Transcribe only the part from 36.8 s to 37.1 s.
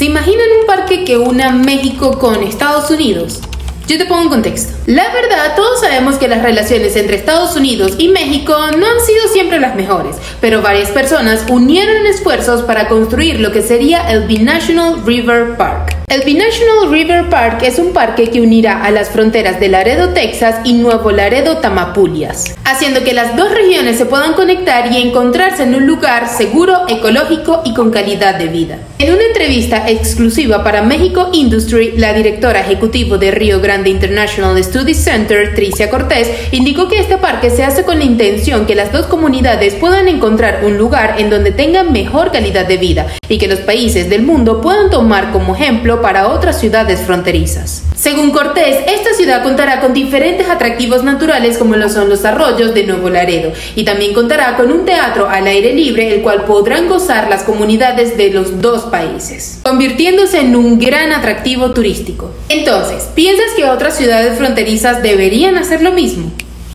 que